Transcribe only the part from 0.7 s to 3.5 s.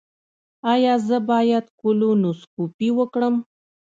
ایا زه باید کولونوسکوپي وکړم؟